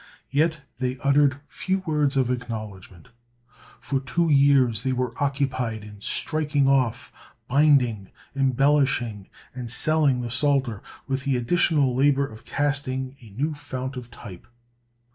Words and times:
Yet 0.31 0.61
they 0.79 0.97
uttered 1.03 1.39
few 1.47 1.83
words 1.85 2.17
of 2.17 2.31
acknowledgment. 2.31 3.09
For 3.79 3.99
two 3.99 4.31
years 4.31 4.81
they 4.81 4.93
were 4.93 5.13
occupied 5.21 5.83
in 5.83 6.01
striking 6.01 6.67
off, 6.67 7.13
binding, 7.47 8.09
embellishing, 8.35 9.29
and 9.53 9.69
selling 9.69 10.21
the 10.21 10.31
Psalter, 10.31 10.81
with 11.05 11.23
the 11.25 11.37
additional 11.37 11.93
labor 11.95 12.25
of 12.25 12.45
casting 12.45 13.15
a 13.21 13.29
new 13.29 13.53
fount 13.53 13.95
of 13.95 14.09
type. 14.09 14.47